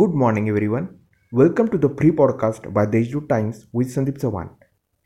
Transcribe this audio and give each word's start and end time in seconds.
Good 0.00 0.14
morning, 0.20 0.48
everyone. 0.50 0.86
Welcome 1.32 1.68
to 1.70 1.78
the 1.82 1.88
pre 1.98 2.10
podcast 2.18 2.66
by 2.74 2.82
Deshdoot 2.94 3.26
Times 3.30 3.60
with 3.72 3.88
Sandeep 3.92 4.18
Sawan. 4.24 4.50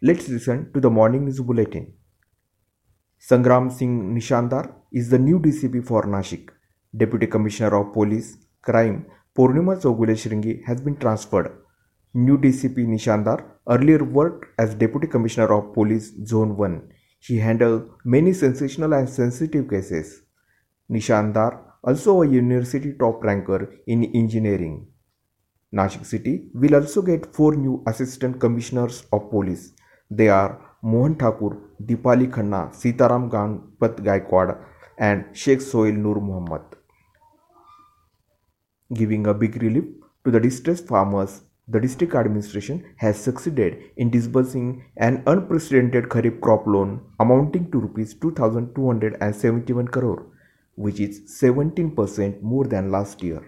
Let's 0.09 0.29
listen 0.33 0.59
to 0.75 0.81
the 0.87 0.91
morning 0.97 1.23
news 1.27 1.39
bulletin. 1.51 1.85
Sangram 3.29 3.71
Singh 3.77 3.95
Nishandar 4.17 4.65
is 5.01 5.09
the 5.15 5.21
new 5.27 5.39
DCP 5.45 5.87
for 5.91 6.03
Nashik. 6.15 6.51
Deputy 7.05 7.29
Commissioner 7.29 7.73
of 7.79 7.93
Police 7.95 8.37
Crime 8.61 9.07
Purnima 9.39 9.81
Chogule 9.85 10.15
Shringi 10.25 10.57
has 10.67 10.83
been 10.89 10.99
transferred. 11.07 11.51
New 12.13 12.37
DCP 12.37 12.87
Nishandar 12.95 13.39
earlier 13.77 14.05
worked 14.21 14.47
as 14.59 14.75
Deputy 14.75 15.07
Commissioner 15.07 15.51
of 15.59 15.73
Police 15.73 16.13
Zone 16.33 16.57
1. 16.57 16.81
He 17.21 17.39
handled 17.39 17.89
many 18.05 18.33
sensational 18.45 18.95
and 18.95 19.09
sensitive 19.09 19.71
cases. 19.71 20.17
Nishandar 20.91 21.72
also 21.85 22.23
a 22.23 22.27
university 22.29 22.93
top 22.93 23.23
ranker 23.25 23.75
in 23.87 24.05
engineering. 24.15 24.87
Nashik 25.75 26.05
City 26.07 26.49
will 26.55 26.75
also 26.75 27.03
get 27.03 27.35
four 27.35 27.55
new 27.57 27.83
assistant 27.87 28.39
commissioners 28.41 29.05
of 29.13 29.31
police. 29.31 29.73
They 30.11 30.29
are 30.29 30.61
Mohan 30.83 31.17
Thakur, 31.17 31.57
Dipali 31.83 32.29
Khanna, 32.31 32.71
Sitaram 32.73 33.31
Ganpat 33.31 33.97
Gaikwad, 34.05 34.59
and 34.99 35.25
Sheikh 35.33 35.61
Soil 35.61 35.93
Nur 35.93 36.21
Muhammad. 36.21 36.63
Giving 38.93 39.27
a 39.27 39.35
big 39.35 39.61
relief 39.63 39.85
to 40.25 40.31
the 40.31 40.39
distressed 40.39 40.87
farmers, 40.87 41.43
the 41.67 41.81
district 41.81 42.15
administration 42.15 42.85
has 42.97 43.17
succeeded 43.17 43.79
in 43.97 44.11
disbursing 44.11 44.85
an 44.99 45.23
unprecedented 45.27 46.05
kharif 46.05 46.41
crop 46.41 46.67
loan 46.67 47.01
amounting 47.19 47.71
to 47.71 47.79
rupees 47.79 48.15
2271 48.15 49.89
crore 49.89 50.27
which 50.75 51.01
is 51.01 51.21
17% 51.43 52.43
more 52.43 52.65
than 52.65 52.91
last 52.91 53.23
year. 53.23 53.43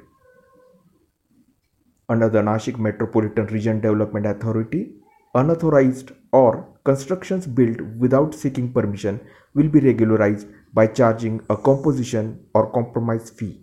Under 2.08 2.28
the 2.28 2.40
Nashik 2.40 2.78
Metropolitan 2.78 3.46
Region 3.46 3.80
Development 3.80 4.26
Authority, 4.26 4.92
unauthorized 5.34 6.12
or 6.32 6.78
constructions 6.84 7.46
built 7.46 7.80
without 7.98 8.34
seeking 8.34 8.72
permission 8.72 9.20
will 9.54 9.68
be 9.68 9.80
regularized 9.80 10.48
by 10.74 10.86
charging 10.86 11.40
a 11.48 11.56
composition 11.56 12.44
or 12.54 12.70
compromise 12.72 13.30
fee. 13.30 13.62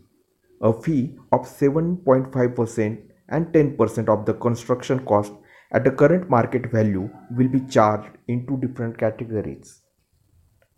A 0.62 0.74
fee 0.82 1.18
of 1.32 1.42
7.5% 1.42 3.02
and 3.30 3.48
10% 3.48 4.10
of 4.10 4.26
the 4.26 4.34
construction 4.34 5.06
cost 5.06 5.34
at 5.72 5.84
the 5.84 5.92
current 5.92 6.30
market 6.30 6.72
value 6.72 7.10
will 7.32 7.48
be 7.48 7.62
charged 7.62 8.18
in 8.28 8.46
two 8.46 8.58
different 8.58 8.98
categories. 8.98 9.82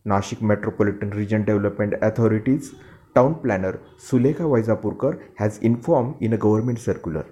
Nashik 0.06 0.42
Metropolitan 0.42 1.12
Region 1.12 1.46
Development 1.46 1.94
Authority's 2.02 2.76
town 3.16 3.36
planner 3.42 3.80
Sulekha 3.98 4.48
Vaizapurkar 4.54 5.22
has 5.38 5.60
informed 5.60 6.16
in 6.22 6.34
a 6.34 6.38
government 6.38 6.80
circular. 6.80 7.26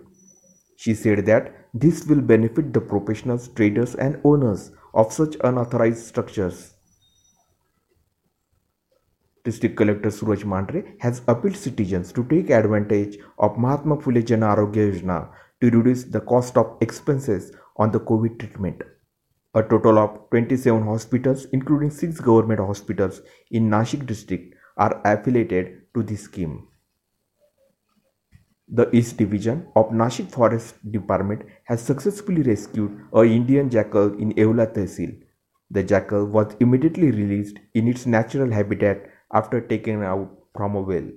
She 0.78 0.94
said 0.94 1.26
that 1.26 1.54
this 1.74 2.06
will 2.06 2.22
benefit 2.22 2.74
the 2.74 2.82
professionals, 2.82 3.50
traders, 3.50 3.96
and 3.96 4.20
owners 4.24 4.72
of 4.94 5.12
such 5.12 5.36
unauthorized 5.44 6.06
structures. 6.06 6.74
District 9.44 9.76
Collector 9.76 10.12
Suraj 10.12 10.44
Mandhare 10.44 10.96
has 11.00 11.22
appealed 11.28 11.58
citizens 11.58 12.12
to 12.14 12.24
take 12.26 12.50
advantage 12.52 13.18
of 13.40 13.58
Mahatma 13.58 13.98
Phule 13.98 14.24
Jan 14.26 14.42
Arogya 14.42 14.94
Yojana 14.94 15.30
to 15.62 15.70
reduce 15.70 16.04
the 16.04 16.22
cost 16.22 16.58
of 16.58 16.78
expenses 16.82 17.52
on 17.78 17.92
the 17.92 18.00
COVID 18.00 18.40
treatment. 18.40 18.84
A 19.54 19.62
total 19.62 20.00
of 20.00 20.30
27 20.32 20.82
hospitals, 20.84 21.46
including 21.52 21.92
6 21.92 22.22
government 22.22 22.62
hospitals 22.62 23.22
in 23.50 23.70
Nashik 23.70 24.06
district, 24.06 24.56
are 24.78 25.02
affiliated 25.04 25.82
to 25.94 26.04
this 26.04 26.22
scheme. 26.22 26.68
The 28.70 28.90
East 28.96 29.18
Division 29.18 29.68
of 29.76 29.90
Nashik 29.90 30.32
Forest 30.32 30.76
Department 30.90 31.42
has 31.66 31.82
successfully 31.82 32.44
rescued 32.44 32.98
a 33.14 33.24
Indian 33.24 33.70
jackal 33.70 34.18
in 34.18 34.31
Yeola 34.31 34.68
Tehsil. 34.68 35.22
The 35.70 35.84
jackal 35.84 36.25
was 36.28 36.56
immediately 36.62 37.12
released 37.12 37.59
in 37.74 37.90
its 37.90 38.06
natural 38.06 38.50
habitat 38.50 39.09
after 39.34 39.59
taken 39.59 40.02
out 40.02 40.31
from 40.56 40.75
a 40.75 40.81
well. 40.81 41.09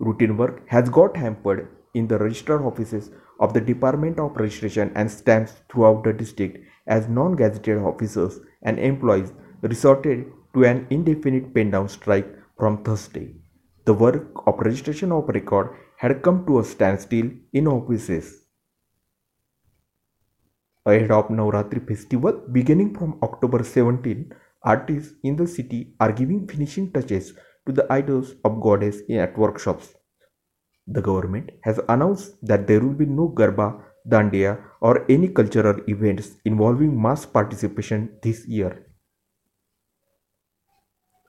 Routine 0.00 0.36
work 0.36 0.68
has 0.68 0.88
got 0.88 1.16
hampered 1.16 1.68
in 1.94 2.08
the 2.08 2.18
registrar 2.18 2.66
offices 2.66 3.12
of 3.40 3.52
the 3.52 3.60
Department 3.60 4.18
of 4.18 4.36
Registration 4.36 4.92
and 4.94 5.10
Stamps 5.10 5.54
throughout 5.70 6.04
the 6.04 6.12
district 6.12 6.58
as 6.86 7.08
non-gazetted 7.08 7.84
officers 7.84 8.40
and 8.62 8.78
employees 8.78 9.32
resorted 9.62 10.26
to 10.54 10.64
an 10.64 10.86
indefinite 10.90 11.54
pen 11.54 11.70
down 11.70 11.88
strike 11.88 12.28
from 12.58 12.82
Thursday. 12.84 13.34
The 13.84 13.94
work 13.94 14.46
of 14.46 14.60
registration 14.60 15.12
of 15.12 15.28
record 15.28 15.76
had 15.96 16.22
come 16.22 16.46
to 16.46 16.60
a 16.60 16.64
standstill 16.64 17.30
in 17.52 17.66
offices. 17.66 18.42
Ahead 20.86 21.10
of 21.10 21.28
Navratri 21.28 21.86
festival 21.88 22.42
beginning 22.52 22.94
from 22.94 23.18
October 23.22 23.64
17, 23.64 24.32
artists 24.62 25.14
in 25.22 25.36
the 25.36 25.46
city 25.46 25.94
are 25.98 26.12
giving 26.12 26.46
finishing 26.46 26.92
touches 26.92 27.32
to 27.66 27.72
the 27.72 27.90
idols 27.90 28.34
of 28.44 28.60
goddess 28.60 29.00
at 29.10 29.38
workshops. 29.38 29.94
The 30.86 31.00
government 31.00 31.50
has 31.62 31.80
announced 31.88 32.36
that 32.42 32.66
there 32.66 32.80
will 32.80 32.94
be 32.94 33.06
no 33.06 33.28
Garba, 33.28 33.82
Dandiya 34.06 34.62
or 34.80 35.10
any 35.10 35.28
cultural 35.28 35.80
events 35.88 36.36
involving 36.44 37.00
mass 37.00 37.24
participation 37.24 38.18
this 38.22 38.46
year. 38.46 38.86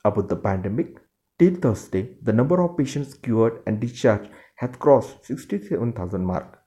About 0.03 0.27
the 0.27 0.35
pandemic, 0.35 0.97
till 1.39 1.55
Thursday, 1.55 2.17
the 2.21 2.33
number 2.33 2.61
of 2.61 2.77
patients 2.77 3.13
cured 3.13 3.63
and 3.65 3.79
discharged 3.79 4.29
has 4.57 4.75
crossed 4.77 5.25
67,000 5.25 6.23
mark, 6.23 6.59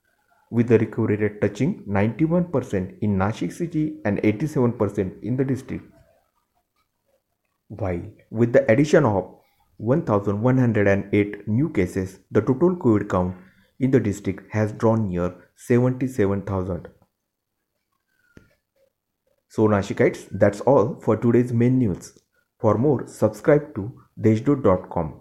with 0.51 0.69
the 0.69 0.79
recovery 0.79 1.17
rate 1.17 1.41
touching 1.41 1.85
91% 1.87 2.99
in 3.01 3.17
Nashik 3.17 3.53
city 3.53 4.01
and 4.05 4.19
87% 4.23 5.23
in 5.23 5.37
the 5.37 5.45
district. 5.45 5.85
While 7.69 8.03
with 8.31 8.55
the 8.55 8.71
addition 8.73 9.05
of 9.05 9.38
1108 9.79 11.49
new 11.49 11.71
cases, 11.71 12.21
the 12.31 12.41
total 12.41 12.77
COVID 12.77 13.09
count 13.09 13.37
in 13.79 13.91
the 13.91 14.01
district 14.01 14.53
has 14.53 14.73
drawn 14.73 15.09
near 15.09 15.35
77,000. 15.57 16.89
So 19.49 19.67
Nashikites, 19.67 20.29
that's 20.31 20.61
all 20.61 21.01
for 21.01 21.17
today's 21.17 21.53
main 21.53 21.79
news. 21.79 22.19
For 22.59 22.77
more, 22.77 23.07
subscribe 23.07 23.75
to 23.77 23.93
deshdoot.com. 24.21 25.21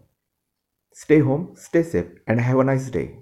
Stay 0.93 1.19
home, 1.19 1.53
stay 1.55 1.83
safe 1.83 2.07
and 2.27 2.41
have 2.41 2.59
a 2.59 2.63
nice 2.63 2.89
day. 2.89 3.19